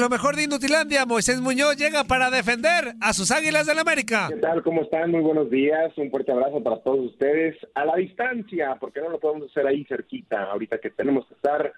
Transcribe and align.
Lo 0.00 0.08
mejor 0.08 0.34
de 0.34 0.44
Inutilandia, 0.44 1.04
Moisés 1.04 1.42
Muñoz 1.42 1.76
llega 1.76 2.04
para 2.04 2.30
defender 2.30 2.94
a 3.02 3.12
sus 3.12 3.30
Águilas 3.30 3.66
del 3.66 3.80
América. 3.80 4.28
¿Qué 4.30 4.36
tal? 4.36 4.62
¿Cómo 4.62 4.80
están? 4.80 5.10
Muy 5.10 5.20
buenos 5.20 5.50
días. 5.50 5.92
Un 5.98 6.10
fuerte 6.10 6.32
abrazo 6.32 6.62
para 6.62 6.78
todos 6.78 7.00
ustedes. 7.10 7.54
A 7.74 7.84
la 7.84 7.96
distancia, 7.96 8.78
porque 8.80 9.02
no 9.02 9.10
lo 9.10 9.20
podemos 9.20 9.50
hacer 9.50 9.66
ahí 9.66 9.84
cerquita, 9.84 10.44
ahorita 10.44 10.78
que 10.78 10.88
tenemos 10.88 11.26
que 11.26 11.34
estar 11.34 11.74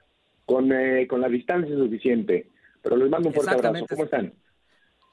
con, 0.47 0.70
eh, 0.70 1.09
con 1.09 1.20
la 1.20 1.28
distancia 1.28 1.74
suficiente. 1.74 2.47
Pero 2.80 2.95
les 2.95 3.11
mando 3.11 3.30
un 3.30 3.34
fuerte 3.34 3.55
abrazo. 3.55 3.87
¿Cómo 3.88 4.05
están? 4.05 4.33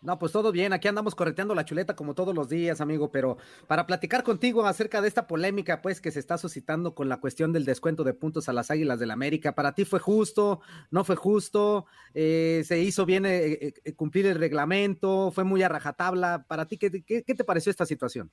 No, 0.02 0.18
pues 0.18 0.32
todo 0.32 0.52
bien, 0.52 0.72
aquí 0.72 0.88
andamos 0.88 1.14
correteando 1.14 1.54
la 1.54 1.66
chuleta 1.66 1.96
como 1.96 2.16
todos 2.16 2.34
los 2.34 2.48
días, 2.48 2.80
amigo, 2.80 3.12
pero 3.12 3.38
para 3.68 3.86
platicar 3.86 4.24
contigo 4.24 4.66
acerca 4.66 5.02
de 5.02 5.10
esta 5.10 5.28
polémica, 5.28 5.82
pues, 5.82 6.00
que 6.00 6.12
se 6.12 6.20
está 6.20 6.38
suscitando 6.38 6.96
con 6.96 7.10
la 7.10 7.20
cuestión 7.20 7.52
del 7.52 7.66
descuento 7.66 8.06
de 8.06 8.14
puntos 8.14 8.48
a 8.48 8.54
las 8.54 8.72
Águilas 8.72 9.00
del 9.00 9.12
América, 9.12 9.56
¿para 9.56 9.74
ti 9.74 9.84
fue 9.84 10.00
justo? 10.00 10.62
¿No 10.90 11.04
fue 11.04 11.18
justo? 11.18 11.86
Eh, 12.14 12.62
¿Se 12.64 12.80
hizo 12.80 13.06
bien 13.06 13.26
eh, 13.26 13.74
eh, 13.84 13.94
cumplir 13.94 14.26
el 14.26 14.40
reglamento? 14.40 15.32
¿Fue 15.32 15.44
muy 15.44 15.64
a 15.64 15.70
rajatabla? 15.70 16.46
¿Para 16.48 16.66
ti 16.66 16.78
qué, 16.78 16.90
qué 17.04 17.36
te 17.36 17.44
pareció 17.44 17.70
esta 17.70 17.86
situación? 17.86 18.32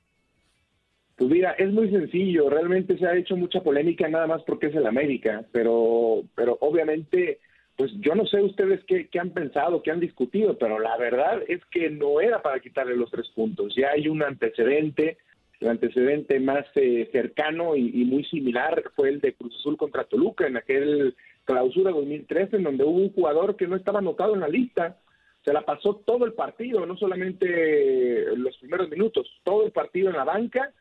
Pues 1.17 1.31
mira, 1.31 1.53
es 1.53 1.73
muy 1.73 1.91
sencillo, 1.91 2.51
realmente 2.51 2.99
se 2.99 3.07
ha 3.07 3.17
hecho 3.17 3.37
mucha 3.37 3.63
polémica 3.63 4.07
nada 4.07 4.27
más 4.27 4.43
porque 4.43 4.67
es 4.67 4.75
el 4.75 4.87
América, 4.87 5.47
pero, 5.51 6.23
pero 6.35 6.59
obviamente 6.61 7.41
pues 7.77 7.93
yo 8.01 8.15
no 8.15 8.27
sé 8.27 8.41
ustedes 8.43 8.83
qué, 8.87 9.09
han 9.21 9.31
pensado, 9.31 9.83
qué 9.83 9.91
han 9.91 10.01
discutido, 10.01 10.57
pero 10.57 10.79
la 10.79 10.97
verdad 10.97 11.43
es 11.47 11.63
que 11.67 11.91
no 11.91 12.21
era 12.21 12.41
para 12.41 12.61
quitarle 12.61 12.97
los 12.97 13.11
tres 13.11 13.29
puntos. 13.35 13.75
Ya 13.77 13.91
hay 13.91 14.09
un 14.09 14.23
antecedente, 14.23 15.19
el 15.61 15.69
antecedente 15.69 16.41
más 16.41 16.65
eh, 16.75 17.09
cercano 17.13 17.77
y, 17.77 18.05
muy 18.05 18.25
similar 18.25 18.83
fue 18.95 19.11
el 19.11 19.21
de 19.21 19.35
Cruz 19.35 19.55
Azul 19.57 19.77
contra 19.77 20.05
Toluca 20.05 20.47
en 20.47 20.57
aquel 20.57 21.15
clausura 21.45 21.91
2013, 21.91 22.57
en 22.57 22.63
donde 22.63 22.85
hubo 22.85 22.99
un 22.99 23.13
jugador 23.13 23.57
que 23.57 23.67
no 23.67 23.77
estaba 23.77 23.99
anotado 23.99 24.35
en 24.35 24.41
la 24.41 24.49
lista. 24.49 24.97
Se 25.45 25.53
la 25.53 25.61
pasó 25.63 25.97
todo 25.97 26.25
el 26.25 26.33
partido, 26.33 26.87
no 26.87 26.97
solamente 26.97 28.35
los 28.37 28.57
primeros 28.57 28.89
minutos, 28.89 29.31
todo 29.45 29.67
el 29.67 29.73
partido 29.73 30.09
en 30.09 30.17
la 30.17 30.25
banca. 30.25 30.73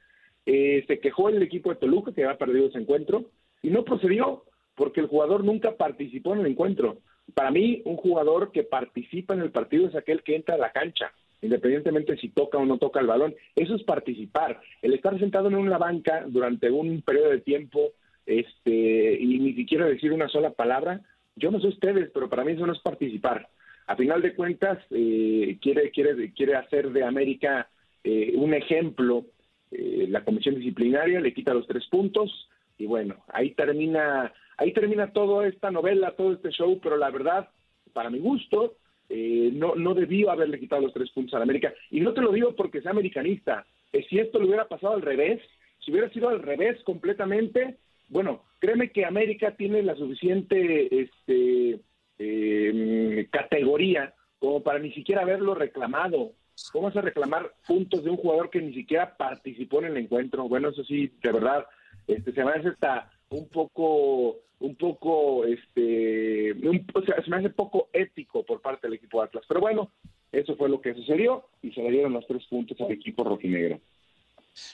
Eh, 0.46 0.86
se 0.88 1.00
quejó 1.00 1.28
el 1.28 1.44
equipo 1.44 1.72
de 1.72 1.76
Toluca 1.76 2.14
que 2.14 2.24
había 2.24 2.38
perdido 2.38 2.68
ese 2.68 2.78
encuentro 2.78 3.26
y 3.62 3.70
no 3.70 3.84
procedió 3.84 4.46
porque 4.76 5.02
el 5.02 5.08
jugador 5.08 5.44
nunca 5.44 5.76
participó 5.76 6.34
en 6.34 6.42
el 6.42 6.48
encuentro. 6.48 6.98
Para 7.34 7.52
mí, 7.52 7.82
un 7.86 7.98
jugador 7.98 8.52
que 8.52 8.64
participa 8.64 9.34
en 9.34 9.42
el 9.42 9.52
partido 9.52 9.88
es 9.88 9.96
aquel 9.96 10.22
que 10.22 10.36
entra 10.36 10.56
a 10.56 10.60
la 10.60 10.72
cancha, 10.72 11.12
independientemente 11.42 12.18
si 12.18 12.30
toca 12.30 12.58
o 12.58 12.66
no 12.66 12.78
toca 12.78 13.00
el 13.00 13.08
balón. 13.08 13.36
Eso 13.56 13.76
es 13.76 13.84
participar. 13.84 14.62
El 14.82 14.94
estar 14.94 15.18
sentado 15.20 15.48
en 15.48 15.56
una 15.56 15.78
banca 15.78 16.26
durante 16.28 16.70
un 16.70 17.02
periodo 17.02 17.30
de 17.30 17.42
tiempo 17.42 17.94
este, 18.26 19.18
y 19.20 19.40
ni 19.40 19.54
siquiera 19.54 19.86
decir 19.86 20.12
una 20.12 20.28
sola 20.30 20.52
palabra, 20.52 21.02
yo 21.36 21.52
no 21.52 21.60
sé 21.60 21.68
ustedes, 21.68 22.10
pero 22.14 22.30
para 22.30 22.44
mí 22.44 22.54
eso 22.54 22.66
no 22.66 22.74
es 22.74 22.80
participar. 22.80 23.50
A 23.88 23.96
final 23.96 24.22
de 24.22 24.34
cuentas, 24.34 24.80
eh, 24.90 25.58
quiere, 25.62 25.92
quiere, 25.92 26.34
quiere 26.34 26.56
hacer 26.56 26.92
de 26.92 27.04
América 27.04 27.70
eh, 28.04 28.34
un 28.36 28.54
ejemplo. 28.54 29.26
Eh, 29.72 30.08
la 30.10 30.24
comisión 30.24 30.56
disciplinaria 30.56 31.20
le 31.20 31.34
quita 31.34 31.54
los 31.54 31.68
tres 31.68 31.86
puntos 31.88 32.50
y 32.78 32.86
bueno, 32.86 33.16
ahí 33.28 33.52
termina 33.52 34.32
Ahí 34.58 34.74
termina 34.74 35.12
toda 35.12 35.48
esta 35.48 35.72
novela, 35.72 36.12
todo 36.12 36.34
este 36.34 36.50
show, 36.52 36.80
pero 36.82 36.98
la 36.98 37.10
verdad, 37.10 37.50
para 37.94 38.10
mi 38.10 38.20
gusto, 38.20 38.76
eh, 39.10 39.52
no, 39.54 39.76
no 39.76 39.94
debió 39.94 40.32
haberle 40.32 40.60
quitado 40.60 40.82
los 40.82 40.94
tres 40.94 41.12
puntos 41.12 41.34
a 41.34 41.40
la 41.40 41.44
América. 41.44 41.74
Y 41.92 42.00
no 42.00 42.14
te 42.14 42.22
lo 42.22 42.32
digo 42.32 42.56
porque 42.56 42.82
sea 42.82 42.92
americanista. 42.92 43.66
Eh, 43.92 44.06
si 44.10 44.20
esto 44.20 44.40
le 44.40 44.46
hubiera 44.46 44.68
pasado 44.68 44.94
al 44.94 45.02
revés, 45.02 45.42
si 45.80 45.92
hubiera 45.92 46.10
sido 46.10 46.30
al 46.30 46.42
revés 46.42 46.82
completamente, 46.84 47.78
bueno, 48.10 48.44
créeme 48.60 48.92
que 48.92 49.06
América 49.06 49.56
tiene 49.56 49.84
la 49.84 49.96
suficiente 49.96 51.02
este, 51.02 51.80
em, 52.18 53.26
categoría 53.26 54.14
como 54.40 54.62
para 54.64 54.80
ni 54.80 54.92
siquiera 54.94 55.22
haberlo 55.22 55.56
reclamado. 55.56 56.32
¿Cómo 56.72 56.88
vas 56.88 56.96
a 56.98 57.02
reclamar 57.02 57.52
puntos 57.68 58.04
de 58.04 58.10
un 58.10 58.18
jugador 58.18 58.50
que 58.50 58.62
ni 58.62 58.74
siquiera 58.74 59.18
participó 59.18 59.80
en 59.80 59.86
el 59.86 59.98
encuentro? 59.98 60.48
Bueno, 60.48 60.70
eso 60.70 60.84
sí, 60.84 61.12
de 61.22 61.32
verdad, 61.32 61.66
este, 62.08 62.32
se 62.32 62.44
me 62.44 62.52
hace 62.52 62.70
hasta 62.70 63.12
un 63.38 63.50
poco 63.50 64.38
un 64.60 64.76
poco, 64.76 65.46
este, 65.46 66.52
o 66.54 67.06
sea, 67.06 67.22
se 67.24 67.30
me 67.30 67.38
hace 67.38 67.50
poco 67.50 67.90
ético 67.94 68.46
por 68.46 68.62
parte 68.62 68.88
del 68.88 68.96
equipo 68.96 69.20
de 69.20 69.28
Atlas. 69.28 69.44
Pero 69.48 69.60
bueno, 69.60 69.92
eso 70.32 70.56
fue 70.56 70.70
lo 70.70 70.82
que 70.82 70.94
sucedió 70.94 71.50
y 71.62 71.72
se 71.72 71.82
le 71.82 71.92
dieron 71.92 72.14
los 72.14 72.26
tres 72.26 72.46
puntos 72.50 72.80
al 72.80 72.92
equipo 72.92 73.24
rojinegro. 73.24 73.80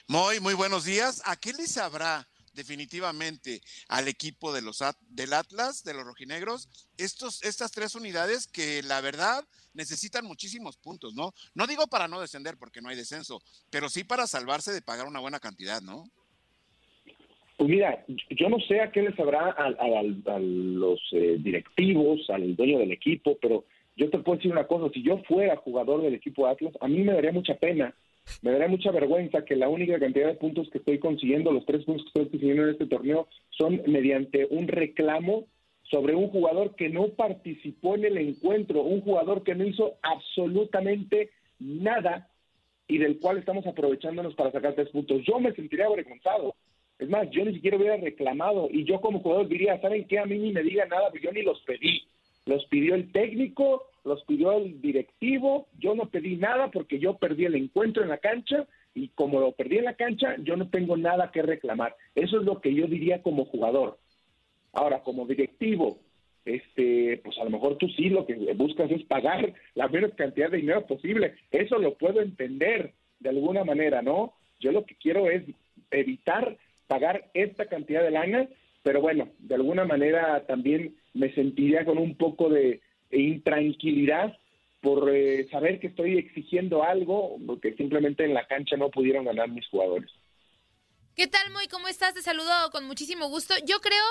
Muy, 0.06 0.40
muy 0.40 0.54
buenos 0.54 0.84
días. 0.84 1.20
¿A 1.24 1.36
qué 1.36 1.52
le 1.52 1.66
sabrá 1.66 2.26
definitivamente 2.54 3.60
al 3.88 4.08
equipo 4.08 4.52
de 4.52 4.62
los 4.62 4.78
del 5.08 5.32
Atlas, 5.32 5.84
de 5.84 5.94
los 5.94 6.04
rojinegros, 6.04 6.68
estos, 6.96 7.42
estas 7.42 7.72
tres 7.72 7.94
unidades 7.94 8.46
que 8.46 8.82
la 8.82 9.00
verdad 9.00 9.44
necesitan 9.72 10.24
muchísimos 10.24 10.76
puntos, 10.76 11.14
¿no? 11.14 11.32
No 11.54 11.66
digo 11.66 11.86
para 11.86 12.08
no 12.08 12.20
descender 12.20 12.58
porque 12.58 12.82
no 12.82 12.90
hay 12.90 12.96
descenso, 12.96 13.42
pero 13.70 13.88
sí 13.88 14.04
para 14.04 14.26
salvarse 14.26 14.72
de 14.72 14.82
pagar 14.82 15.06
una 15.06 15.20
buena 15.20 15.40
cantidad, 15.40 15.80
¿no? 15.80 16.04
Pues 17.62 17.70
mira, 17.70 18.04
yo 18.30 18.48
no 18.48 18.58
sé 18.58 18.80
a 18.80 18.90
qué 18.90 19.02
les 19.02 19.16
habrá 19.20 19.50
a, 19.50 20.02
los 20.40 21.00
eh, 21.12 21.36
directivos, 21.38 22.28
al 22.28 22.56
dueño 22.56 22.80
del 22.80 22.90
equipo, 22.90 23.38
pero 23.40 23.66
yo 23.96 24.10
te 24.10 24.18
puedo 24.18 24.36
decir 24.36 24.50
una 24.50 24.66
cosa, 24.66 24.92
si 24.92 25.00
yo 25.04 25.18
fuera 25.28 25.54
jugador 25.54 26.02
del 26.02 26.14
equipo 26.14 26.48
Atlas, 26.48 26.74
a 26.80 26.88
mí 26.88 27.02
me 27.02 27.12
daría 27.12 27.30
mucha 27.30 27.54
pena, 27.54 27.94
me 28.40 28.50
daría 28.50 28.66
mucha 28.66 28.90
vergüenza 28.90 29.44
que 29.44 29.54
la 29.54 29.68
única 29.68 29.96
cantidad 30.00 30.26
de 30.26 30.34
puntos 30.34 30.68
que 30.70 30.78
estoy 30.78 30.98
consiguiendo, 30.98 31.52
los 31.52 31.64
tres 31.64 31.84
puntos 31.84 32.02
que 32.02 32.08
estoy 32.08 32.30
consiguiendo 32.30 32.64
en 32.64 32.70
este 32.70 32.86
torneo, 32.86 33.28
son 33.50 33.80
mediante 33.86 34.48
un 34.50 34.66
reclamo 34.66 35.44
sobre 35.84 36.16
un 36.16 36.30
jugador 36.30 36.74
que 36.74 36.88
no 36.88 37.10
participó 37.10 37.94
en 37.94 38.06
el 38.06 38.18
encuentro, 38.18 38.82
un 38.82 39.02
jugador 39.02 39.44
que 39.44 39.54
no 39.54 39.64
hizo 39.64 39.98
absolutamente 40.02 41.30
nada 41.60 42.28
y 42.88 42.98
del 42.98 43.20
cual 43.20 43.38
estamos 43.38 43.64
aprovechándonos 43.68 44.34
para 44.34 44.50
sacar 44.50 44.74
tres 44.74 44.88
puntos. 44.88 45.22
Yo 45.24 45.38
me 45.38 45.52
sentiría 45.52 45.86
avergonzado. 45.86 46.56
Es 47.02 47.08
más, 47.08 47.28
yo 47.32 47.44
ni 47.44 47.52
siquiera 47.54 47.76
hubiera 47.76 47.96
reclamado 47.96 48.68
y 48.70 48.84
yo 48.84 49.00
como 49.00 49.18
jugador 49.18 49.48
diría, 49.48 49.80
¿saben 49.80 50.06
qué? 50.06 50.20
A 50.20 50.24
mí 50.24 50.38
ni 50.38 50.52
me 50.52 50.62
digan 50.62 50.88
nada, 50.88 51.10
porque 51.10 51.26
yo 51.26 51.32
ni 51.32 51.42
los 51.42 51.60
pedí. 51.62 52.04
Los 52.46 52.64
pidió 52.66 52.94
el 52.94 53.10
técnico, 53.10 53.88
los 54.04 54.22
pidió 54.24 54.52
el 54.52 54.80
directivo, 54.80 55.66
yo 55.80 55.96
no 55.96 56.10
pedí 56.10 56.36
nada 56.36 56.70
porque 56.70 57.00
yo 57.00 57.16
perdí 57.16 57.46
el 57.46 57.56
encuentro 57.56 58.04
en 58.04 58.08
la 58.08 58.18
cancha 58.18 58.68
y 58.94 59.08
como 59.08 59.40
lo 59.40 59.50
perdí 59.50 59.78
en 59.78 59.86
la 59.86 59.96
cancha, 59.96 60.36
yo 60.44 60.56
no 60.56 60.70
tengo 60.70 60.96
nada 60.96 61.32
que 61.32 61.42
reclamar. 61.42 61.96
Eso 62.14 62.38
es 62.38 62.44
lo 62.44 62.60
que 62.60 62.72
yo 62.72 62.86
diría 62.86 63.20
como 63.20 63.46
jugador. 63.46 63.98
Ahora, 64.72 65.02
como 65.02 65.26
directivo, 65.26 65.98
este, 66.44 67.20
pues 67.24 67.36
a 67.38 67.44
lo 67.44 67.50
mejor 67.50 67.78
tú 67.78 67.88
sí 67.88 68.10
lo 68.10 68.26
que 68.26 68.34
buscas 68.54 68.92
es 68.92 69.02
pagar 69.06 69.54
la 69.74 69.88
menos 69.88 70.14
cantidad 70.14 70.52
de 70.52 70.58
dinero 70.58 70.86
posible. 70.86 71.34
Eso 71.50 71.80
lo 71.80 71.94
puedo 71.94 72.20
entender 72.20 72.92
de 73.18 73.28
alguna 73.28 73.64
manera, 73.64 74.02
¿no? 74.02 74.34
Yo 74.60 74.70
lo 74.70 74.84
que 74.84 74.94
quiero 74.94 75.28
es 75.28 75.42
evitar 75.90 76.56
pagar 76.86 77.30
esta 77.34 77.66
cantidad 77.66 78.02
de 78.02 78.10
lana, 78.10 78.48
pero 78.82 79.00
bueno, 79.00 79.28
de 79.38 79.54
alguna 79.54 79.84
manera 79.84 80.44
también 80.46 80.96
me 81.14 81.32
sentiría 81.34 81.84
con 81.84 81.98
un 81.98 82.16
poco 82.16 82.48
de 82.48 82.80
intranquilidad 83.10 84.36
por 84.82 85.08
eh, 85.14 85.48
saber 85.50 85.78
que 85.78 85.86
estoy 85.86 86.18
exigiendo 86.18 86.82
algo 86.82 87.38
que 87.62 87.74
simplemente 87.74 88.24
en 88.24 88.34
la 88.34 88.46
cancha 88.46 88.76
no 88.76 88.90
pudieron 88.90 89.24
ganar 89.24 89.48
mis 89.48 89.66
jugadores. 89.68 90.10
¿Qué 91.14 91.28
tal, 91.28 91.50
Moy? 91.52 91.68
¿Cómo 91.68 91.88
estás? 91.88 92.14
Te 92.14 92.20
saludo 92.20 92.50
con 92.72 92.84
muchísimo 92.86 93.28
gusto. 93.28 93.54
Yo 93.64 93.80
creo 93.80 94.04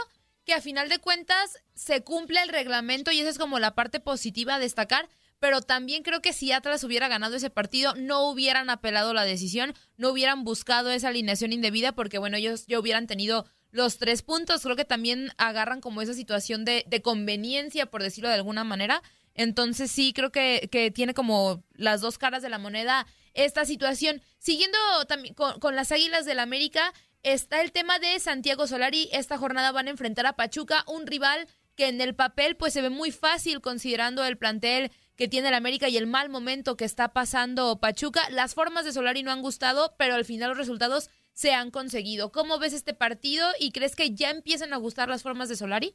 que 0.46 0.54
a 0.54 0.62
final 0.62 0.88
de 0.88 1.00
cuentas 1.00 1.62
se 1.74 2.04
cumple 2.04 2.42
el 2.42 2.50
reglamento 2.50 3.12
y 3.12 3.20
esa 3.20 3.30
es 3.30 3.38
como 3.38 3.60
la 3.60 3.76
parte 3.76 4.00
positiva 4.00 4.56
a 4.56 4.60
destacar 4.60 5.10
pero 5.42 5.60
también 5.62 6.04
creo 6.04 6.22
que 6.22 6.34
si 6.34 6.52
Atlas 6.52 6.84
hubiera 6.84 7.08
ganado 7.08 7.36
ese 7.36 7.50
partido, 7.50 7.96
no 7.96 8.30
hubieran 8.30 8.70
apelado 8.70 9.12
la 9.12 9.26
decisión, 9.26 9.74
no 9.98 10.12
hubieran 10.12 10.44
buscado 10.44 10.92
esa 10.92 11.08
alineación 11.08 11.52
indebida, 11.52 11.94
porque 11.94 12.20
bueno, 12.20 12.38
ellos 12.38 12.68
ya 12.68 12.80
hubieran 12.80 13.08
tenido 13.08 13.48
los 13.72 13.98
tres 13.98 14.22
puntos. 14.22 14.62
Creo 14.62 14.76
que 14.76 14.86
también 14.86 15.32
agarran 15.38 15.82
como 15.82 16.04
esa 16.04 16.14
situación 16.14 16.64
de, 16.64 16.86
de 16.88 17.02
conveniencia, 17.02 17.88
por 17.88 18.04
decirlo 18.04 18.30
de 18.30 18.36
alguna 18.36 18.64
manera. 18.64 19.02
Entonces 19.34 19.90
sí, 19.90 20.14
creo 20.14 20.32
que, 20.32 20.70
que, 20.72 20.92
tiene 20.92 21.16
como 21.16 21.64
las 21.74 22.02
dos 22.02 22.20
caras 22.20 22.44
de 22.44 22.50
la 22.50 22.60
moneda 22.60 23.08
esta 23.34 23.66
situación. 23.66 24.22
Siguiendo 24.38 24.78
también 25.08 25.34
con, 25.34 25.76
las 25.76 25.92
Águilas 25.92 26.24
del 26.26 26.38
América, 26.38 26.94
está 27.24 27.62
el 27.62 27.72
tema 27.72 27.98
de 27.98 28.20
Santiago 28.20 28.68
Solari. 28.68 29.10
Esta 29.12 29.40
jornada 29.40 29.72
van 29.72 29.88
a 29.88 29.92
enfrentar 29.92 30.28
a 30.28 30.36
Pachuca, 30.36 30.84
un 30.86 31.08
rival 31.08 31.48
que 31.76 31.88
en 31.88 32.00
el 32.00 32.14
papel 32.14 32.58
pues 32.58 32.74
se 32.74 32.84
ve 32.84 32.92
muy 32.92 33.12
fácil 33.12 33.60
considerando 33.60 34.24
el 34.24 34.38
plantel 34.38 34.92
que 35.22 35.28
tiene 35.28 35.50
el 35.50 35.54
América 35.54 35.88
y 35.88 35.98
el 35.98 36.08
mal 36.08 36.30
momento 36.30 36.76
que 36.76 36.84
está 36.84 37.14
pasando 37.14 37.78
Pachuca. 37.80 38.22
Las 38.32 38.56
formas 38.56 38.86
de 38.86 38.92
Solari 38.92 39.22
no 39.22 39.30
han 39.30 39.44
gustado, 39.44 39.94
pero 40.00 40.16
al 40.16 40.26
final 40.26 40.50
los 40.50 40.58
resultados 40.58 41.12
se 41.32 41.52
han 41.54 41.70
conseguido. 41.70 42.32
¿Cómo 42.32 42.58
ves 42.58 42.74
este 42.74 42.96
partido 42.96 43.46
y 43.60 43.72
crees 43.72 43.96
que 43.96 44.16
ya 44.16 44.32
empiezan 44.32 44.74
a 44.74 44.78
gustar 44.78 45.10
las 45.10 45.22
formas 45.22 45.48
de 45.48 45.58
Solari? 45.58 45.94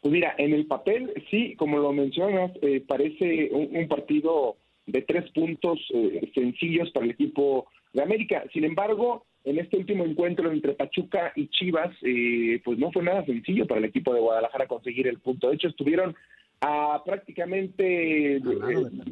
Pues 0.00 0.12
mira, 0.12 0.36
en 0.38 0.52
el 0.52 0.66
papel, 0.66 1.12
sí, 1.32 1.56
como 1.56 1.78
lo 1.78 1.92
mencionas, 1.92 2.52
eh, 2.62 2.80
parece 2.86 3.50
un, 3.50 3.88
partido 3.88 4.56
de 4.86 5.02
tres 5.02 5.28
puntos 5.32 5.80
eh, 5.92 6.30
sencillos 6.32 6.92
para 6.92 7.06
el 7.06 7.10
equipo 7.10 7.66
de 7.92 8.04
América. 8.04 8.44
Sin 8.52 8.62
embargo, 8.62 9.26
en 9.42 9.58
este 9.58 9.78
último 9.78 10.04
encuentro 10.04 10.48
entre 10.52 10.74
Pachuca 10.74 11.32
y 11.34 11.48
Chivas, 11.48 11.90
eh, 12.02 12.60
pues 12.64 12.78
no 12.78 12.92
fue 12.92 13.02
nada 13.02 13.24
sencillo 13.24 13.66
para 13.66 13.80
el 13.80 13.86
equipo 13.86 14.14
de 14.14 14.20
Guadalajara 14.20 14.68
conseguir 14.68 15.08
el 15.08 15.18
punto. 15.18 15.48
De 15.48 15.56
hecho, 15.56 15.66
estuvieron 15.66 16.14
a 16.64 17.02
prácticamente 17.04 18.40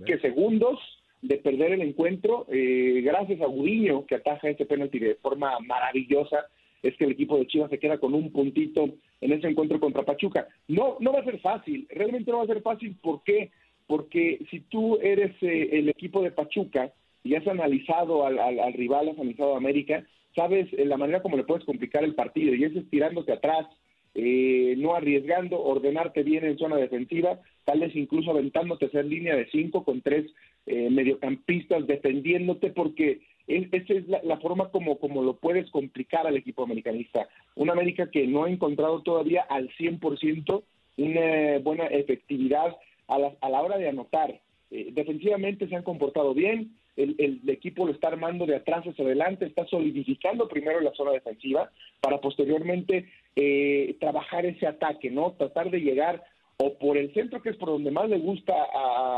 que 0.06 0.18
segundos 0.20 0.78
de 1.20 1.36
perder 1.36 1.72
el 1.72 1.82
encuentro, 1.82 2.46
gracias 2.48 3.40
a 3.40 3.46
Gudiño, 3.46 4.06
que 4.06 4.16
ataja 4.16 4.48
ese 4.48 4.66
penalti 4.66 4.98
de 4.98 5.14
forma 5.16 5.58
maravillosa 5.60 6.46
es 6.82 6.96
que 6.96 7.04
el 7.04 7.12
equipo 7.12 7.38
de 7.38 7.46
Chivas 7.46 7.70
se 7.70 7.78
queda 7.78 7.98
con 7.98 8.12
un 8.14 8.32
puntito 8.32 8.88
en 9.20 9.32
ese 9.32 9.46
encuentro 9.48 9.78
contra 9.78 10.04
Pachuca. 10.04 10.48
No, 10.68 10.96
no 11.00 11.12
va 11.12 11.20
a 11.20 11.24
ser 11.24 11.38
fácil, 11.40 11.86
realmente 11.90 12.30
no 12.30 12.38
va 12.38 12.44
a 12.44 12.48
ser 12.48 12.60
fácil. 12.60 12.96
¿Por 13.00 13.22
qué? 13.22 13.50
Porque 13.86 14.44
si 14.50 14.60
tú 14.60 14.98
eres 15.00 15.32
eh, 15.42 15.68
el 15.72 15.88
equipo 15.88 16.22
de 16.22 16.32
Pachuca 16.32 16.92
y 17.22 17.36
has 17.36 17.46
analizado 17.46 18.26
al, 18.26 18.36
rival, 18.74 19.08
has 19.08 19.18
analizado 19.18 19.54
a 19.54 19.58
América, 19.58 20.04
sabes 20.34 20.68
eh, 20.72 20.84
la 20.84 20.96
manera 20.96 21.22
como 21.22 21.36
le 21.36 21.44
puedes 21.44 21.64
complicar 21.64 22.02
el 22.02 22.14
partido 22.14 22.54
y 22.54 22.64
es 22.64 22.74
estirándote 22.74 23.32
atrás, 23.32 23.66
eh, 24.14 24.74
no 24.78 24.94
arriesgando, 24.94 25.62
ordenarte 25.62 26.22
bien 26.22 26.44
en 26.44 26.58
zona 26.58 26.76
defensiva, 26.76 27.40
tal 27.64 27.80
vez 27.80 27.94
incluso 27.96 28.30
aventándote 28.30 28.90
a 28.98 29.02
línea 29.02 29.36
de 29.36 29.48
cinco 29.50 29.84
con 29.84 30.00
tres 30.02 30.26
mediocampistas 30.64 31.88
defendiéndote 31.88 32.70
porque 32.70 33.22
esa 33.48 33.76
es 33.76 34.06
la, 34.08 34.36
forma 34.38 34.70
como, 34.70 34.98
como 34.98 35.22
lo 35.22 35.36
puedes 35.36 35.68
complicar 35.70 36.26
al 36.26 36.36
equipo 36.36 36.62
americanista. 36.62 37.28
Una 37.56 37.72
América 37.72 38.10
que 38.10 38.26
no 38.26 38.44
ha 38.44 38.50
encontrado 38.50 39.02
todavía 39.02 39.42
al 39.42 39.68
100% 39.70 40.62
una 40.98 41.58
buena 41.58 41.86
efectividad 41.86 42.76
a 43.08 43.18
la, 43.18 43.32
a 43.40 43.50
la 43.50 43.62
hora 43.62 43.78
de 43.78 43.88
anotar. 43.88 44.40
Eh, 44.70 44.90
defensivamente 44.92 45.68
se 45.68 45.76
han 45.76 45.82
comportado 45.82 46.34
bien, 46.34 46.76
el, 46.96 47.14
el, 47.18 47.48
equipo 47.48 47.86
lo 47.86 47.92
está 47.92 48.08
armando 48.08 48.46
de 48.46 48.56
atrás 48.56 48.84
hacia 48.84 49.04
adelante, 49.04 49.46
está 49.46 49.66
solidificando 49.66 50.48
primero 50.48 50.80
la 50.80 50.92
zona 50.92 51.12
defensiva 51.12 51.70
para 52.00 52.20
posteriormente 52.20 53.08
eh, 53.36 53.96
trabajar 54.00 54.46
ese 54.46 54.66
ataque, 54.66 55.10
¿no? 55.10 55.32
Tratar 55.32 55.70
de 55.70 55.80
llegar 55.80 56.22
o 56.58 56.74
por 56.74 56.96
el 56.96 57.12
centro, 57.14 57.42
que 57.42 57.50
es 57.50 57.56
por 57.56 57.70
donde 57.70 57.90
más 57.90 58.08
le 58.08 58.18
gusta 58.18 58.54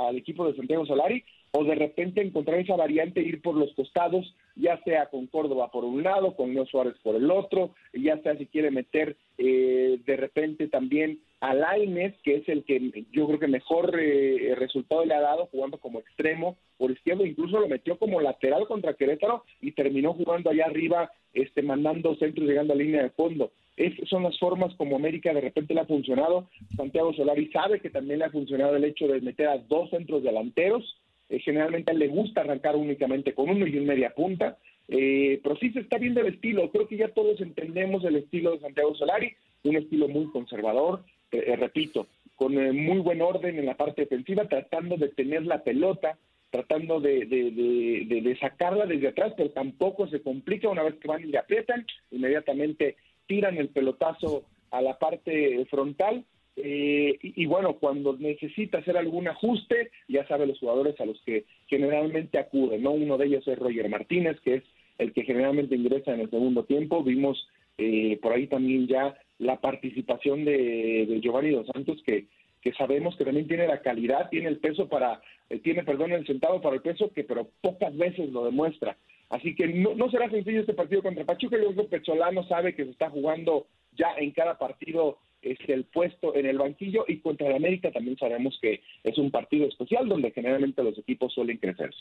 al 0.08 0.16
equipo 0.16 0.46
de 0.46 0.56
Santiago 0.56 0.86
Solari, 0.86 1.24
o 1.50 1.64
de 1.64 1.74
repente 1.74 2.22
encontrar 2.22 2.58
esa 2.58 2.76
variante, 2.76 3.20
ir 3.20 3.42
por 3.42 3.54
los 3.54 3.72
costados, 3.74 4.34
ya 4.56 4.80
sea 4.82 5.06
con 5.06 5.26
Córdoba 5.26 5.70
por 5.70 5.84
un 5.84 6.02
lado, 6.02 6.34
con 6.36 6.54
Leo 6.54 6.66
Suárez 6.66 6.94
por 7.02 7.16
el 7.16 7.30
otro, 7.30 7.74
ya 7.92 8.18
sea 8.22 8.36
si 8.36 8.46
quiere 8.46 8.70
meter 8.70 9.16
eh, 9.38 10.00
de 10.04 10.16
repente 10.16 10.68
también 10.68 11.20
a 11.40 11.54
Lainez, 11.54 12.14
que 12.22 12.36
es 12.36 12.48
el 12.48 12.64
que 12.64 13.04
yo 13.12 13.26
creo 13.26 13.38
que 13.38 13.48
mejor 13.48 13.98
eh, 14.00 14.54
resultado 14.56 15.04
le 15.04 15.14
ha 15.14 15.20
dado 15.20 15.46
jugando 15.46 15.78
como 15.78 15.98
extremo 15.98 16.56
por 16.78 16.90
izquierdo, 16.90 17.26
incluso 17.26 17.60
lo 17.60 17.68
metió 17.68 17.98
como 17.98 18.20
lateral 18.20 18.66
contra 18.66 18.94
Querétaro 18.94 19.44
y 19.60 19.72
terminó 19.72 20.14
jugando 20.14 20.50
allá 20.50 20.66
arriba, 20.66 21.10
este 21.32 21.62
mandando 21.62 22.16
centros 22.16 22.48
llegando 22.48 22.72
a 22.72 22.76
línea 22.76 23.02
de 23.02 23.10
fondo. 23.10 23.52
Esas 23.76 24.08
son 24.08 24.22
las 24.22 24.38
formas 24.38 24.74
como 24.76 24.96
América 24.96 25.34
de 25.34 25.40
repente 25.40 25.74
le 25.74 25.80
ha 25.80 25.86
funcionado. 25.86 26.48
Santiago 26.76 27.12
Solari 27.12 27.50
sabe 27.50 27.80
que 27.80 27.90
también 27.90 28.20
le 28.20 28.26
ha 28.26 28.30
funcionado 28.30 28.76
el 28.76 28.84
hecho 28.84 29.06
de 29.06 29.20
meter 29.20 29.48
a 29.48 29.58
dos 29.58 29.90
centros 29.90 30.22
delanteros 30.22 30.96
eh, 31.28 31.40
generalmente 31.40 31.90
a 31.90 31.94
él 31.94 32.00
le 32.00 32.08
gusta 32.08 32.42
arrancar 32.42 32.76
únicamente 32.76 33.34
con 33.34 33.48
uno 33.48 33.66
y 33.66 33.78
un 33.78 33.86
media 33.86 34.10
punta, 34.14 34.58
eh, 34.88 35.40
pero 35.42 35.56
sí 35.56 35.70
se 35.70 35.80
está 35.80 35.98
viendo 35.98 36.20
el 36.20 36.34
estilo. 36.34 36.70
Creo 36.70 36.86
que 36.86 36.96
ya 36.96 37.08
todos 37.08 37.40
entendemos 37.40 38.04
el 38.04 38.16
estilo 38.16 38.52
de 38.52 38.60
Santiago 38.60 38.94
Solari, 38.94 39.34
un 39.64 39.76
estilo 39.76 40.08
muy 40.08 40.26
conservador, 40.26 41.04
eh, 41.38 41.56
repito, 41.56 42.06
con 42.34 42.54
muy 42.54 42.98
buen 42.98 43.22
orden 43.22 43.58
en 43.58 43.66
la 43.66 43.76
parte 43.76 44.02
defensiva, 44.02 44.48
tratando 44.48 44.96
de 44.96 45.08
tener 45.08 45.44
la 45.46 45.62
pelota, 45.62 46.18
tratando 46.50 47.00
de, 47.00 47.26
de, 47.26 48.38
sacarla 48.40 48.86
desde 48.86 49.08
atrás, 49.08 49.34
pero 49.36 49.50
tampoco 49.50 50.08
se 50.08 50.20
complica 50.20 50.68
una 50.68 50.82
vez 50.82 50.94
que 50.94 51.08
van 51.08 51.22
y 51.22 51.26
le 51.26 51.38
aprietan, 51.38 51.86
inmediatamente 52.10 52.96
tiran 53.26 53.56
el 53.56 53.68
pelotazo 53.68 54.44
a 54.70 54.82
la 54.82 54.98
parte 54.98 55.64
frontal 55.70 56.24
eh, 56.56 57.18
y, 57.20 57.46
bueno, 57.46 57.74
cuando 57.74 58.16
necesita 58.16 58.78
hacer 58.78 58.96
algún 58.96 59.26
ajuste, 59.26 59.90
ya 60.08 60.26
sabe 60.28 60.46
los 60.46 60.58
jugadores 60.58 61.00
a 61.00 61.04
los 61.04 61.20
que 61.22 61.44
generalmente 61.66 62.38
acuden, 62.38 62.82
¿no? 62.82 62.92
Uno 62.92 63.18
de 63.18 63.26
ellos 63.26 63.46
es 63.48 63.58
Roger 63.58 63.88
Martínez, 63.88 64.38
que 64.40 64.56
es 64.56 64.64
el 64.98 65.12
que 65.12 65.24
generalmente 65.24 65.74
ingresa 65.74 66.14
en 66.14 66.20
el 66.20 66.30
segundo 66.30 66.64
tiempo. 66.64 67.02
Vimos 67.02 67.48
eh, 67.78 68.18
por 68.22 68.32
ahí 68.32 68.46
también 68.46 68.86
ya 68.86 69.16
la 69.38 69.60
participación 69.60 70.44
de, 70.44 71.20
Giovanni 71.22 71.50
Dos 71.50 71.66
Santos, 71.66 72.02
que, 72.04 72.26
que 72.60 72.72
sabemos 72.72 73.16
que 73.16 73.24
también 73.24 73.48
tiene 73.48 73.66
la 73.66 73.82
calidad, 73.82 74.28
tiene 74.30 74.48
el 74.48 74.58
peso 74.58 74.88
para, 74.88 75.20
eh, 75.50 75.58
tiene, 75.58 75.84
perdón, 75.84 76.12
el 76.12 76.26
centavo 76.26 76.60
para 76.60 76.76
el 76.76 76.82
peso, 76.82 77.12
que 77.12 77.24
pero 77.24 77.48
pocas 77.60 77.96
veces 77.96 78.30
lo 78.30 78.44
demuestra. 78.44 78.96
Así 79.30 79.54
que 79.54 79.68
no, 79.68 79.94
no 79.94 80.10
será 80.10 80.30
sencillo 80.30 80.60
este 80.60 80.74
partido 80.74 81.02
contra 81.02 81.24
Pachuca. 81.24 81.56
Yo 81.56 81.74
creo 81.74 81.88
que 81.88 82.00
sabe 82.48 82.74
que 82.74 82.84
se 82.84 82.90
está 82.90 83.10
jugando 83.10 83.66
ya 83.96 84.14
en 84.16 84.30
cada 84.32 84.58
partido 84.58 85.18
es 85.42 85.58
el 85.68 85.84
puesto 85.84 86.34
en 86.34 86.46
el 86.46 86.58
banquillo 86.58 87.04
y 87.06 87.18
contra 87.18 87.48
el 87.48 87.56
América 87.56 87.90
también 87.90 88.16
sabemos 88.16 88.58
que 88.62 88.80
es 89.02 89.18
un 89.18 89.30
partido 89.30 89.66
especial 89.66 90.08
donde 90.08 90.30
generalmente 90.30 90.82
los 90.82 90.96
equipos 90.98 91.34
suelen 91.34 91.58
crecerse 91.58 92.00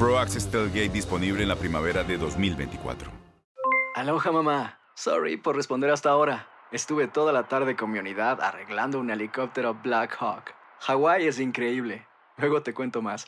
Pro 0.00 0.18
Access 0.18 0.50
Tailgate 0.50 0.88
disponible 0.88 1.42
en 1.42 1.48
la 1.50 1.56
primavera 1.56 2.02
de 2.02 2.16
2024. 2.16 3.12
Aloha 3.94 4.32
mamá. 4.32 4.80
Sorry 4.94 5.36
por 5.36 5.56
responder 5.56 5.90
hasta 5.90 6.08
ahora. 6.08 6.48
Estuve 6.72 7.06
toda 7.06 7.34
la 7.34 7.48
tarde 7.48 7.76
con 7.76 7.90
mi 7.90 7.98
unidad 7.98 8.40
arreglando 8.40 8.98
un 8.98 9.10
helicóptero 9.10 9.74
Black 9.74 10.16
Hawk. 10.18 10.54
Hawái 10.78 11.26
es 11.26 11.38
increíble. 11.38 12.06
Luego 12.38 12.62
te 12.62 12.72
cuento 12.72 13.02
más. 13.02 13.26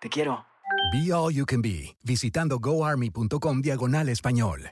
Te 0.00 0.08
quiero. 0.08 0.46
Be 0.90 1.12
All 1.12 1.34
You 1.34 1.44
Can 1.44 1.60
Be, 1.60 1.98
visitando 2.02 2.60
goarmy.com 2.60 3.60
diagonal 3.60 4.08
español. 4.08 4.70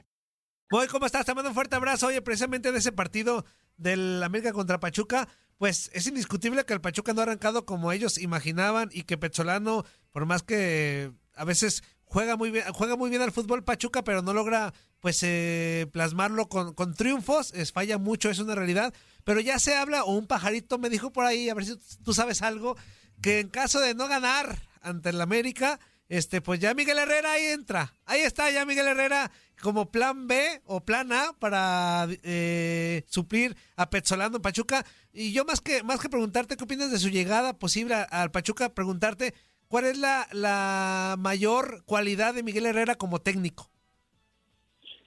Muy, 0.71 0.87
¿cómo 0.87 1.05
estás? 1.05 1.27
Te 1.27 1.35
mando 1.35 1.49
un 1.49 1.55
fuerte 1.55 1.75
abrazo. 1.75 2.07
Oye, 2.07 2.23
precisamente 2.23 2.71
de 2.71 2.79
ese 2.79 2.91
partido 2.91 3.45
del 3.77 4.23
América 4.23 4.51
contra 4.51 4.79
Pachuca, 4.79 5.27
pues 5.59 5.91
es 5.93 6.07
indiscutible 6.07 6.65
que 6.65 6.73
el 6.73 6.81
Pachuca 6.81 7.13
no 7.13 7.19
ha 7.19 7.25
arrancado 7.25 7.67
como 7.67 7.91
ellos 7.91 8.17
imaginaban 8.17 8.89
y 8.91 9.03
que 9.03 9.19
Petzolano, 9.19 9.85
por 10.11 10.25
más 10.25 10.41
que 10.41 11.13
a 11.35 11.45
veces 11.45 11.83
juega 12.03 12.37
muy 12.37 12.51
bien, 12.51 12.65
juega 12.73 12.95
muy 12.95 13.09
bien 13.09 13.21
al 13.21 13.31
fútbol 13.31 13.63
Pachuca, 13.63 14.03
pero 14.03 14.21
no 14.21 14.33
logra 14.33 14.73
pues 14.99 15.19
eh, 15.23 15.87
plasmarlo 15.91 16.47
con, 16.49 16.73
con, 16.73 16.95
triunfos, 16.95 17.53
falla 17.73 17.97
mucho, 17.97 18.29
es 18.29 18.39
una 18.39 18.55
realidad, 18.55 18.93
pero 19.23 19.39
ya 19.39 19.59
se 19.59 19.75
habla, 19.75 20.03
o 20.03 20.13
un 20.13 20.27
pajarito 20.27 20.77
me 20.77 20.89
dijo 20.89 21.11
por 21.11 21.25
ahí, 21.25 21.49
a 21.49 21.53
ver 21.53 21.65
si 21.65 21.77
tú 22.03 22.13
sabes 22.13 22.41
algo, 22.41 22.75
que 23.21 23.39
en 23.39 23.49
caso 23.49 23.79
de 23.79 23.93
no 23.93 24.07
ganar 24.07 24.61
ante 24.81 25.09
el 25.09 25.21
América, 25.21 25.79
este, 26.07 26.41
pues 26.41 26.59
ya 26.59 26.73
Miguel 26.73 26.99
Herrera 26.99 27.33
ahí 27.33 27.45
entra. 27.45 27.93
Ahí 28.05 28.21
está 28.21 28.51
ya 28.51 28.65
Miguel 28.65 28.87
Herrera 28.87 29.31
como 29.61 29.89
plan 29.89 30.27
B 30.27 30.61
o 30.65 30.85
plan 30.85 31.11
A 31.11 31.33
para 31.39 32.07
eh, 32.23 33.03
suplir 33.07 33.57
a 33.75 33.89
Petzolano 33.89 34.35
en 34.35 34.41
Pachuca. 34.41 34.85
Y 35.11 35.31
yo 35.31 35.45
más 35.45 35.61
que, 35.61 35.81
más 35.83 35.99
que 35.99 36.09
preguntarte 36.09 36.57
qué 36.57 36.63
opinas 36.63 36.91
de 36.91 36.99
su 36.99 37.09
llegada 37.09 37.57
posible 37.57 37.95
al 37.95 38.31
Pachuca, 38.31 38.73
preguntarte 38.73 39.33
cuál 39.67 39.85
es 39.85 39.97
la, 39.97 40.27
la 40.31 41.15
mayor 41.17 41.83
cualidad 41.85 42.33
de 42.33 42.43
Miguel 42.43 42.65
Herrera 42.65 42.95
como 42.95 43.19
técnico. 43.19 43.69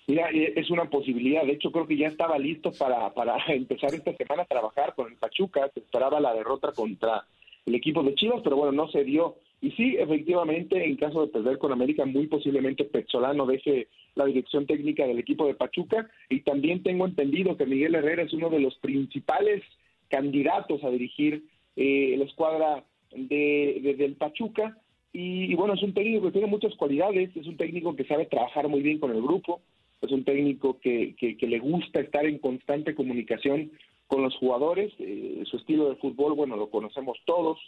Mira, 0.09 0.31
eh, 0.31 0.55
es 0.57 0.71
una 0.71 0.89
posibilidad. 0.89 1.45
De 1.45 1.53
hecho, 1.53 1.71
creo 1.71 1.87
que 1.87 1.99
ya 1.99 2.09
estaba 2.09 2.39
listo 2.39 2.73
para, 2.73 3.13
para 3.13 3.37
empezar 3.49 3.95
esta 3.95 4.15
semana 4.15 4.43
a 4.43 4.47
trabajar 4.47 4.95
con 4.95 5.13
el 5.13 5.19
Pachuca. 5.19 5.71
Se 5.75 5.81
esperaba 5.81 6.19
la 6.19 6.35
derrota 6.35 6.73
contra 6.73 7.25
el 7.67 7.75
equipo 7.75 8.03
de 8.03 8.15
Chivas, 8.15 8.41
pero 8.43 8.57
bueno, 8.57 8.73
no 8.73 8.89
se 8.89 9.05
dio. 9.05 9.37
Y 9.61 9.73
sí, 9.73 9.97
efectivamente, 9.99 10.83
en 10.83 10.97
caso 10.97 11.21
de 11.21 11.33
perder 11.33 11.59
con 11.59 11.73
América, 11.73 12.07
muy 12.07 12.27
posiblemente 12.27 12.85
Petzolano 12.85 13.45
deje 13.45 13.89
la 14.15 14.25
dirección 14.25 14.67
técnica 14.67 15.07
del 15.07 15.19
equipo 15.19 15.47
de 15.47 15.55
Pachuca. 15.55 16.09
Y 16.31 16.41
también 16.41 16.83
tengo 16.83 17.05
entendido 17.05 17.59
que 17.59 17.67
Miguel 17.67 17.95
Herrera 17.95 18.23
es 18.23 18.33
uno 18.33 18.49
de 18.49 18.61
los 18.61 18.77
principales 18.77 19.63
candidatos 20.09 20.83
a 20.85 20.91
dirigir 20.91 21.45
eh, 21.77 22.15
la 22.17 22.25
escuadra 22.25 22.85
de, 23.13 23.95
del 23.99 24.15
Pachuca. 24.15 24.77
Y, 25.13 25.45
y, 25.51 25.55
bueno, 25.55 25.75
es 25.75 25.83
un 25.83 25.95
técnico 25.95 26.27
que 26.27 26.33
tiene 26.33 26.47
muchas 26.47 26.75
cualidades, 26.77 27.35
es 27.35 27.47
un 27.47 27.57
técnico 27.57 27.97
que 27.97 28.05
sabe 28.05 28.27
trabajar 28.27 28.69
muy 28.69 28.83
bien 28.83 28.99
con 28.99 29.11
el 29.11 29.23
grupo, 29.23 29.61
es 30.03 30.13
un 30.13 30.25
técnico 30.25 30.79
que, 30.81 31.15
que, 31.17 31.37
que 31.37 31.47
le 31.47 31.59
gusta 31.59 32.01
estar 32.01 32.25
en 32.27 32.39
constante 32.39 32.95
comunicación 32.95 33.71
con 34.07 34.23
los 34.23 34.37
jugadores. 34.37 34.93
Eh, 34.99 35.43
su 35.45 35.57
estilo 35.57 35.89
de 35.89 35.97
fútbol, 35.97 36.35
bueno, 36.35 36.57
lo 36.57 36.71
conocemos 36.71 37.19
todos, 37.25 37.59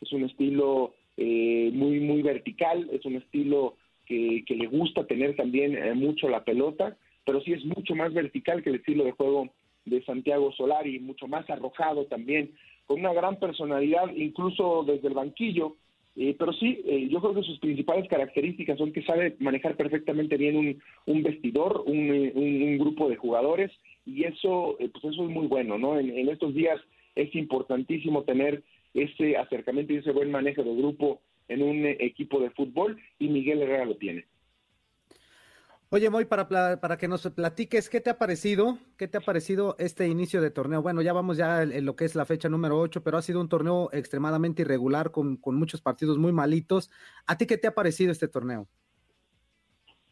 es 0.00 0.12
un 0.12 0.24
estilo 0.24 0.94
eh, 1.16 1.70
muy, 1.72 2.00
muy 2.00 2.22
vertical, 2.22 2.88
es 2.92 3.04
un 3.04 3.16
estilo 3.16 3.76
que, 4.06 4.44
que 4.46 4.56
le 4.56 4.66
gusta 4.66 5.06
tener 5.06 5.36
también 5.36 5.76
eh, 5.76 5.94
mucho 5.94 6.28
la 6.28 6.44
pelota, 6.44 6.96
pero 7.24 7.40
sí 7.40 7.52
es 7.52 7.64
mucho 7.64 7.94
más 7.94 8.12
vertical 8.12 8.62
que 8.62 8.70
el 8.70 8.76
estilo 8.76 9.04
de 9.04 9.12
juego 9.12 9.48
de 9.84 10.02
Santiago 10.04 10.52
Solari, 10.52 10.98
mucho 10.98 11.26
más 11.26 11.48
arrojado 11.48 12.06
también, 12.06 12.52
con 12.86 13.00
una 13.00 13.12
gran 13.12 13.38
personalidad, 13.38 14.14
incluso 14.14 14.84
desde 14.86 15.08
el 15.08 15.14
banquillo. 15.14 15.76
Eh, 16.16 16.36
pero 16.38 16.52
sí, 16.52 16.80
eh, 16.86 17.08
yo 17.10 17.20
creo 17.20 17.34
que 17.34 17.42
sus 17.42 17.58
principales 17.58 18.08
características 18.08 18.78
son 18.78 18.92
que 18.92 19.02
sabe 19.02 19.34
manejar 19.40 19.76
perfectamente 19.76 20.36
bien 20.36 20.56
un, 20.56 20.82
un 21.06 21.22
vestidor, 21.24 21.82
un, 21.86 22.08
un, 22.08 22.62
un, 22.62 22.78
grupo 22.78 23.08
de 23.08 23.16
jugadores, 23.16 23.72
y 24.06 24.22
eso, 24.22 24.76
eh, 24.78 24.88
pues 24.92 25.04
eso 25.12 25.24
es 25.24 25.30
muy 25.30 25.48
bueno, 25.48 25.76
¿no? 25.76 25.98
En, 25.98 26.28
estos 26.28 26.54
días 26.54 26.80
es 27.16 27.34
importantísimo 27.34 28.22
tener 28.22 28.62
ese 28.92 29.36
acercamiento 29.36 29.92
y 29.92 29.96
ese 29.96 30.12
buen 30.12 30.30
manejo 30.30 30.62
de 30.62 30.76
grupo 30.76 31.20
en 31.48 31.62
un 31.62 31.84
equipo 31.84 32.38
de 32.38 32.50
fútbol, 32.50 32.96
y 33.18 33.26
Miguel 33.26 33.62
Herrera 33.62 33.84
lo 33.84 33.96
tiene. 33.96 34.24
Oye, 35.94 36.10
Moy, 36.10 36.24
para, 36.24 36.48
para 36.48 36.96
que 36.96 37.06
nos 37.06 37.22
platiques, 37.30 37.88
¿qué 37.88 38.00
te 38.00 38.10
ha 38.10 38.18
parecido? 38.18 38.78
¿Qué 38.98 39.06
te 39.06 39.18
ha 39.18 39.20
parecido 39.20 39.76
este 39.78 40.08
inicio 40.08 40.42
de 40.42 40.50
torneo? 40.50 40.82
Bueno, 40.82 41.02
ya 41.02 41.12
vamos 41.12 41.36
ya 41.36 41.62
en, 41.62 41.84
lo 41.84 41.94
que 41.94 42.04
es 42.04 42.16
la 42.16 42.24
fecha 42.24 42.48
número 42.48 42.80
8, 42.80 43.04
pero 43.04 43.16
ha 43.16 43.22
sido 43.22 43.40
un 43.40 43.48
torneo 43.48 43.90
extremadamente 43.92 44.62
irregular, 44.62 45.12
con, 45.12 45.36
con, 45.36 45.54
muchos 45.54 45.82
partidos 45.82 46.18
muy 46.18 46.32
malitos. 46.32 46.90
¿A 47.28 47.38
ti 47.38 47.46
qué 47.46 47.58
te 47.58 47.68
ha 47.68 47.74
parecido 47.76 48.10
este 48.10 48.26
torneo? 48.26 48.66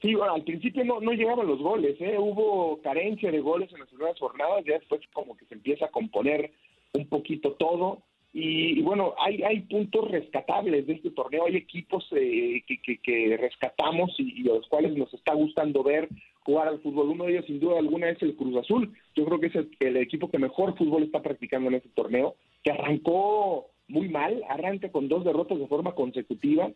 Sí, 0.00 0.14
bueno, 0.14 0.34
al 0.34 0.44
principio 0.44 0.84
no, 0.84 1.00
no 1.00 1.14
llegaban 1.14 1.48
los 1.48 1.58
goles, 1.58 2.00
¿eh? 2.00 2.14
hubo 2.16 2.80
carencia 2.80 3.32
de 3.32 3.40
goles 3.40 3.72
en 3.72 3.80
las 3.80 3.88
primeras 3.88 4.16
jornadas, 4.20 4.64
ya 4.64 4.74
después 4.74 5.00
como 5.12 5.36
que 5.36 5.46
se 5.46 5.54
empieza 5.54 5.86
a 5.86 5.90
componer 5.90 6.52
un 6.92 7.08
poquito 7.08 7.54
todo. 7.54 8.04
Y, 8.34 8.80
bueno, 8.80 9.14
hay, 9.18 9.42
hay 9.42 9.60
puntos 9.60 10.10
rescatables 10.10 10.86
de 10.86 10.94
este 10.94 11.10
torneo, 11.10 11.44
hay 11.46 11.56
equipos 11.56 12.06
eh, 12.12 12.62
que, 12.66 12.98
que, 12.98 13.36
rescatamos 13.36 14.14
y, 14.18 14.48
a 14.48 14.54
los 14.54 14.66
cuales 14.68 14.96
nos 14.96 15.12
está 15.12 15.34
gustando 15.34 15.82
ver 15.82 16.08
jugar 16.44 16.68
al 16.68 16.80
fútbol. 16.80 17.10
Uno 17.10 17.24
de 17.24 17.32
ellos, 17.32 17.46
sin 17.46 17.60
duda 17.60 17.78
alguna, 17.78 18.08
es 18.08 18.22
el 18.22 18.34
Cruz 18.34 18.56
Azul. 18.56 18.92
Yo 19.14 19.26
creo 19.26 19.38
que 19.38 19.46
es 19.48 19.54
el, 19.80 19.96
equipo 19.98 20.30
que 20.30 20.38
mejor 20.38 20.76
fútbol 20.78 21.02
está 21.02 21.20
practicando 21.20 21.68
en 21.68 21.76
este 21.76 21.90
torneo, 21.90 22.36
que 22.64 22.70
arrancó 22.70 23.66
muy 23.88 24.08
mal, 24.08 24.42
arranca 24.48 24.90
con 24.90 25.08
dos 25.08 25.24
derrotas 25.24 25.58
de 25.58 25.66
forma 25.66 25.94
consecutiva. 25.94 26.70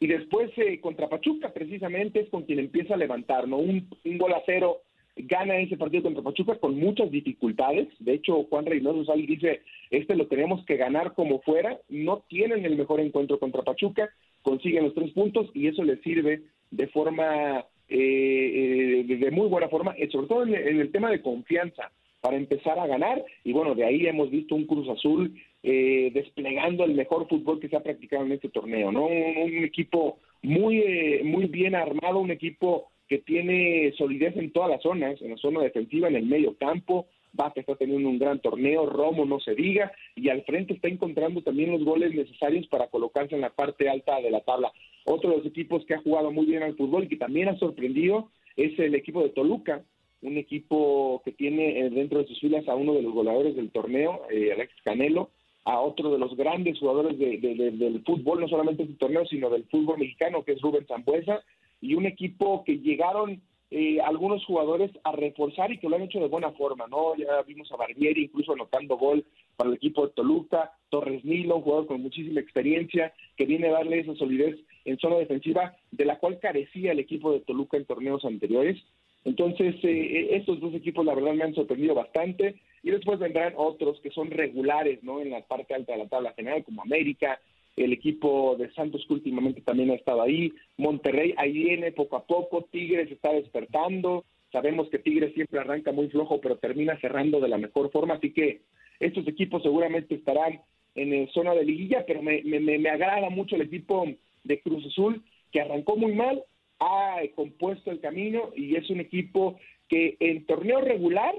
Y 0.00 0.06
después 0.06 0.50
eh, 0.58 0.78
contra 0.80 1.08
Pachuca, 1.08 1.52
precisamente, 1.52 2.20
es 2.20 2.28
con 2.28 2.44
quien 2.44 2.58
empieza 2.58 2.94
a 2.94 2.98
levantar, 2.98 3.48
¿no? 3.48 3.56
Un, 3.56 3.88
gol 4.04 4.32
a 4.34 4.42
cero 4.44 4.82
gana 5.16 5.58
ese 5.58 5.76
partido 5.76 6.04
contra 6.04 6.22
Pachuca 6.22 6.58
con 6.58 6.78
muchas 6.78 7.10
dificultades. 7.10 7.88
De 7.98 8.12
hecho, 8.14 8.44
Juan 8.44 8.66
Reynoso 8.66 9.04
Sal 9.06 9.26
dice, 9.26 9.62
este 9.90 10.14
lo 10.14 10.26
tenemos 10.26 10.64
que 10.64 10.76
ganar 10.76 11.14
como 11.14 11.40
fuera. 11.40 11.78
No 11.88 12.24
tienen 12.28 12.64
el 12.64 12.76
mejor 12.76 13.00
encuentro 13.00 13.38
contra 13.38 13.62
Pachuca, 13.62 14.08
consiguen 14.42 14.84
los 14.84 14.94
tres 14.94 15.10
puntos 15.12 15.50
y 15.54 15.66
eso 15.68 15.84
les 15.84 16.00
sirve 16.02 16.42
de 16.70 16.86
forma, 16.88 17.64
eh, 17.88 19.04
eh, 19.08 19.16
de 19.16 19.30
muy 19.30 19.48
buena 19.48 19.68
forma, 19.68 19.94
eh, 19.96 20.08
sobre 20.10 20.26
todo 20.26 20.42
en, 20.44 20.54
en, 20.54 20.80
el 20.80 20.92
tema 20.92 21.10
de 21.10 21.22
confianza, 21.22 21.90
para 22.20 22.36
empezar 22.36 22.78
a 22.78 22.86
ganar. 22.86 23.24
Y 23.44 23.52
bueno, 23.52 23.74
de 23.74 23.84
ahí 23.84 24.06
hemos 24.06 24.30
visto 24.30 24.54
un 24.54 24.66
Cruz 24.66 24.88
Azul 24.88 25.34
eh, 25.62 26.10
desplegando 26.14 26.84
el 26.84 26.94
mejor 26.94 27.28
fútbol 27.28 27.58
que 27.60 27.68
se 27.68 27.76
ha 27.76 27.82
practicado 27.82 28.24
en 28.24 28.32
este 28.32 28.48
torneo, 28.48 28.92
¿no? 28.92 29.06
Un, 29.06 29.56
un 29.56 29.64
equipo 29.64 30.18
muy, 30.42 30.78
eh, 30.78 31.22
muy 31.24 31.46
bien 31.46 31.74
armado, 31.74 32.18
un 32.18 32.30
equipo 32.30 32.90
que 33.08 33.18
tiene 33.18 33.92
solidez 33.96 34.36
en 34.36 34.52
todas 34.52 34.70
las 34.70 34.82
zonas, 34.82 35.20
en 35.20 35.30
la 35.30 35.36
zona 35.36 35.62
defensiva, 35.62 36.08
en 36.08 36.16
el 36.16 36.26
medio 36.26 36.56
campo, 36.56 37.06
Vaca 37.38 37.60
está 37.60 37.76
teniendo 37.76 38.08
un 38.08 38.18
gran 38.18 38.40
torneo, 38.40 38.84
Romo 38.84 39.24
no 39.24 39.40
se 39.40 39.54
diga, 39.54 39.92
y 40.14 40.28
al 40.28 40.42
frente 40.42 40.74
está 40.74 40.88
encontrando 40.88 41.40
también 41.40 41.72
los 41.72 41.84
goles 41.84 42.14
necesarios 42.14 42.66
para 42.66 42.88
colocarse 42.88 43.34
en 43.34 43.40
la 43.40 43.50
parte 43.50 43.88
alta 43.88 44.20
de 44.20 44.30
la 44.30 44.40
tabla. 44.40 44.70
Otro 45.06 45.30
de 45.30 45.36
los 45.38 45.46
equipos 45.46 45.86
que 45.86 45.94
ha 45.94 46.02
jugado 46.02 46.30
muy 46.30 46.44
bien 46.44 46.62
al 46.62 46.76
fútbol 46.76 47.04
y 47.04 47.08
que 47.08 47.16
también 47.16 47.48
ha 47.48 47.58
sorprendido 47.58 48.28
es 48.56 48.78
el 48.78 48.94
equipo 48.94 49.22
de 49.22 49.30
Toluca, 49.30 49.82
un 50.20 50.36
equipo 50.36 51.22
que 51.24 51.32
tiene 51.32 51.80
eh, 51.80 51.90
dentro 51.90 52.18
de 52.18 52.26
sus 52.26 52.40
filas 52.40 52.68
a 52.68 52.74
uno 52.74 52.92
de 52.92 53.02
los 53.02 53.14
goleadores 53.14 53.54
del 53.54 53.70
torneo, 53.70 54.22
eh, 54.30 54.52
Alex 54.52 54.74
Canelo, 54.84 55.30
a 55.64 55.80
otro 55.80 56.10
de 56.10 56.18
los 56.18 56.36
grandes 56.36 56.78
jugadores 56.78 57.18
de, 57.18 57.38
de, 57.38 57.54
de, 57.54 57.70
del 57.70 58.02
fútbol, 58.02 58.40
no 58.40 58.48
solamente 58.48 58.84
del 58.84 58.98
torneo, 58.98 59.24
sino 59.26 59.48
del 59.48 59.64
fútbol 59.64 59.98
mexicano, 59.98 60.42
que 60.42 60.52
es 60.52 60.60
Rubén 60.60 60.86
Zambuesa, 60.86 61.42
y 61.80 61.94
un 61.94 62.06
equipo 62.06 62.64
que 62.64 62.78
llegaron 62.78 63.40
eh, 63.70 64.00
algunos 64.00 64.44
jugadores 64.46 64.90
a 65.04 65.12
reforzar 65.12 65.70
y 65.70 65.78
que 65.78 65.88
lo 65.88 65.96
han 65.96 66.02
hecho 66.02 66.20
de 66.20 66.28
buena 66.28 66.52
forma, 66.52 66.86
¿no? 66.86 67.14
Ya 67.16 67.42
vimos 67.42 67.70
a 67.70 67.76
Barbieri 67.76 68.24
incluso 68.24 68.52
anotando 68.52 68.96
gol 68.96 69.24
para 69.56 69.68
el 69.68 69.76
equipo 69.76 70.06
de 70.06 70.14
Toluca, 70.14 70.72
Torres 70.88 71.24
Nilo, 71.24 71.56
un 71.56 71.62
jugador 71.62 71.86
con 71.86 72.00
muchísima 72.00 72.40
experiencia, 72.40 73.12
que 73.36 73.44
viene 73.44 73.68
a 73.68 73.72
darle 73.72 74.00
esa 74.00 74.14
solidez 74.14 74.56
en 74.86 74.98
zona 74.98 75.16
defensiva, 75.16 75.76
de 75.90 76.04
la 76.06 76.18
cual 76.18 76.38
carecía 76.38 76.92
el 76.92 76.98
equipo 76.98 77.32
de 77.32 77.40
Toluca 77.40 77.76
en 77.76 77.84
torneos 77.84 78.24
anteriores. 78.24 78.82
Entonces, 79.24 79.74
eh, 79.82 80.28
estos 80.36 80.60
dos 80.60 80.74
equipos 80.74 81.04
la 81.04 81.14
verdad 81.14 81.34
me 81.34 81.44
han 81.44 81.54
sorprendido 81.54 81.94
bastante 81.94 82.60
y 82.82 82.90
después 82.90 83.18
vendrán 83.18 83.52
otros 83.56 84.00
que 84.00 84.10
son 84.10 84.30
regulares, 84.30 85.02
¿no? 85.02 85.20
En 85.20 85.30
la 85.30 85.42
parte 85.42 85.74
alta 85.74 85.92
de 85.92 85.98
la 85.98 86.08
tabla 86.08 86.32
general, 86.32 86.64
como 86.64 86.80
América, 86.80 87.38
el 87.84 87.92
equipo 87.92 88.56
de 88.58 88.70
Santos 88.72 89.04
que 89.06 89.14
últimamente 89.14 89.60
también 89.60 89.90
ha 89.90 89.94
estado 89.94 90.22
ahí, 90.22 90.52
Monterrey 90.76 91.34
ahí 91.36 91.52
viene 91.52 91.92
poco 91.92 92.16
a 92.16 92.24
poco, 92.24 92.68
Tigres 92.70 93.10
está 93.10 93.32
despertando, 93.32 94.24
sabemos 94.52 94.88
que 94.88 94.98
Tigres 94.98 95.34
siempre 95.34 95.60
arranca 95.60 95.92
muy 95.92 96.08
flojo, 96.08 96.40
pero 96.40 96.56
termina 96.56 96.98
cerrando 97.00 97.40
de 97.40 97.48
la 97.48 97.58
mejor 97.58 97.90
forma, 97.90 98.14
así 98.14 98.32
que 98.32 98.62
estos 99.00 99.26
equipos 99.28 99.62
seguramente 99.62 100.14
estarán 100.14 100.60
en 100.94 101.12
el 101.12 101.30
zona 101.30 101.54
de 101.54 101.64
liguilla, 101.64 102.04
pero 102.06 102.22
me, 102.22 102.42
me, 102.42 102.60
me 102.60 102.88
agrada 102.90 103.30
mucho 103.30 103.56
el 103.56 103.62
equipo 103.62 104.06
de 104.44 104.60
Cruz 104.60 104.84
Azul, 104.86 105.22
que 105.52 105.60
arrancó 105.60 105.96
muy 105.96 106.14
mal, 106.14 106.42
ha 106.80 107.20
compuesto 107.34 107.90
el 107.90 108.00
camino 108.00 108.50
y 108.56 108.76
es 108.76 108.88
un 108.90 109.00
equipo 109.00 109.58
que 109.88 110.16
en 110.20 110.44
torneo 110.46 110.80
regular 110.80 111.34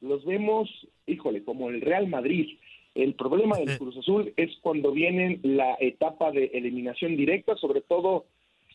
los 0.00 0.24
vemos, 0.24 0.68
híjole, 1.06 1.44
como 1.44 1.70
el 1.70 1.80
Real 1.80 2.06
Madrid, 2.08 2.58
el 2.94 3.14
problema 3.14 3.58
del 3.58 3.76
Cruz 3.78 3.96
Azul 3.96 4.32
es 4.36 4.50
cuando 4.62 4.92
viene 4.92 5.40
la 5.42 5.76
etapa 5.80 6.30
de 6.30 6.46
eliminación 6.54 7.16
directa, 7.16 7.56
sobre 7.56 7.80
todo 7.80 8.26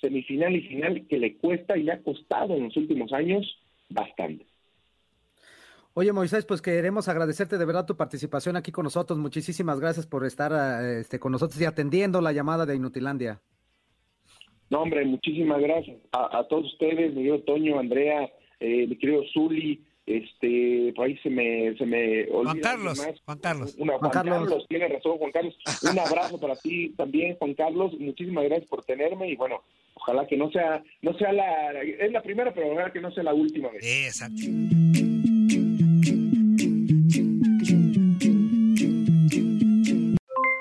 semifinal 0.01 0.55
y 0.55 0.61
final, 0.61 1.07
que 1.07 1.17
le 1.17 1.37
cuesta 1.37 1.77
y 1.77 1.83
le 1.83 1.93
ha 1.93 2.01
costado 2.01 2.55
en 2.55 2.65
los 2.65 2.77
últimos 2.77 3.13
años 3.13 3.45
bastante. 3.89 4.45
Oye, 5.93 6.13
Moisés, 6.13 6.45
pues 6.45 6.61
queremos 6.61 7.09
agradecerte 7.09 7.57
de 7.57 7.65
verdad 7.65 7.85
tu 7.85 7.97
participación 7.97 8.55
aquí 8.55 8.71
con 8.71 8.83
nosotros. 8.83 9.17
Muchísimas 9.17 9.79
gracias 9.79 10.05
por 10.05 10.25
estar 10.25 10.83
este, 10.85 11.19
con 11.19 11.31
nosotros 11.31 11.59
y 11.61 11.65
atendiendo 11.65 12.21
la 12.21 12.31
llamada 12.31 12.65
de 12.65 12.75
Inutilandia. 12.75 13.41
No, 14.69 14.83
hombre, 14.83 15.03
muchísimas 15.03 15.59
gracias 15.61 15.97
a, 16.11 16.39
a 16.39 16.47
todos 16.47 16.65
ustedes, 16.73 17.09
mi 17.09 17.23
querido 17.23 17.39
Toño, 17.41 17.79
Andrea, 17.79 18.29
eh, 18.59 18.85
mi 18.87 18.95
querido 18.97 19.23
Zuli, 19.33 19.83
este 20.09 20.91
por 20.95 21.05
ahí 21.05 21.17
se 21.19 21.29
me 21.29 21.75
se 21.77 21.85
me 21.85 22.23
olvida 22.31 22.51
Juan 22.51 22.59
Carlos 22.61 22.97
más. 22.97 23.21
Juan 23.23 23.37
Carlos 23.37 23.75
Una, 23.77 23.97
Juan, 23.97 23.99
Juan 23.99 24.11
Carlos. 24.11 24.39
Carlos 24.39 24.65
tiene 24.67 24.87
razón 24.87 25.17
Juan 25.17 25.31
Carlos 25.31 25.55
un 25.83 25.99
abrazo 25.99 26.39
para 26.39 26.55
ti 26.55 26.89
también 26.97 27.35
Juan 27.37 27.53
Carlos 27.53 27.93
muchísimas 27.99 28.45
gracias 28.45 28.69
por 28.69 28.83
tenerme 28.83 29.29
y 29.29 29.35
bueno 29.35 29.61
ojalá 29.93 30.25
que 30.25 30.35
no 30.35 30.49
sea 30.51 30.83
no 31.01 31.13
sea 31.13 31.31
la 31.31 31.81
es 31.81 32.11
la 32.11 32.21
primera 32.21 32.53
pero 32.53 32.71
ojalá 32.71 32.91
que 32.91 33.01
no 33.01 33.11
sea 33.11 33.23
la 33.23 33.33
última 33.33 33.69
vez 33.69 33.83
exacto 33.85 34.41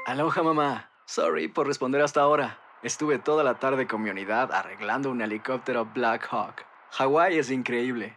Aloha 0.07 0.43
mamá 0.43 0.90
sorry 1.07 1.49
por 1.49 1.67
responder 1.67 2.02
hasta 2.02 2.21
ahora 2.21 2.59
Estuve 2.83 3.19
toda 3.19 3.43
la 3.43 3.59
tarde 3.59 3.88
con 3.88 4.02
mi 4.02 4.11
unidad 4.11 4.52
arreglando 4.52 5.11
un 5.11 5.21
helicóptero 5.21 5.85
Black 5.87 6.28
Hawk. 6.31 6.64
Hawái 6.90 7.37
es 7.37 7.50
increíble. 7.50 8.17